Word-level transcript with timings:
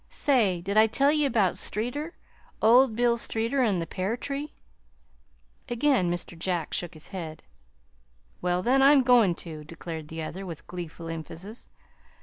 "Say, 0.09 0.61
did 0.61 0.77
I 0.77 0.87
tell 0.87 1.11
ye 1.11 1.27
about 1.27 1.59
Streeter 1.59 2.15
Old 2.59 2.95
Bill 2.95 3.19
Streeter 3.19 3.61
an' 3.61 3.77
the 3.77 3.85
pear 3.85 4.17
tree?" 4.17 4.55
Again 5.69 6.09
Mr. 6.09 6.35
Jack 6.35 6.73
shook 6.73 6.95
his 6.95 7.09
head. 7.09 7.43
"Well, 8.41 8.63
then, 8.63 8.81
I'm 8.81 9.03
goin' 9.03 9.35
to," 9.45 9.63
declared 9.63 10.07
the 10.07 10.23
other, 10.23 10.43
with 10.43 10.65
gleeful 10.65 11.07
emphasis. 11.07 11.69